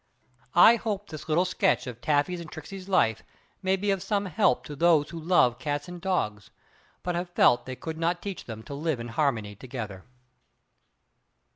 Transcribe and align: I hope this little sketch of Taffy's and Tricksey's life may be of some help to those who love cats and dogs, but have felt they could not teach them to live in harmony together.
I 0.55 0.77
hope 0.77 1.09
this 1.11 1.29
little 1.29 1.45
sketch 1.45 1.85
of 1.85 2.01
Taffy's 2.01 2.39
and 2.41 2.51
Tricksey's 2.51 2.89
life 2.89 3.21
may 3.61 3.75
be 3.75 3.91
of 3.91 4.01
some 4.01 4.25
help 4.25 4.63
to 4.65 4.75
those 4.75 5.11
who 5.11 5.19
love 5.19 5.59
cats 5.59 5.87
and 5.87 6.01
dogs, 6.01 6.49
but 7.03 7.13
have 7.13 7.29
felt 7.29 7.67
they 7.67 7.75
could 7.75 7.99
not 7.99 8.19
teach 8.19 8.45
them 8.45 8.63
to 8.63 8.73
live 8.73 8.99
in 8.99 9.09
harmony 9.09 9.53
together. 9.55 10.03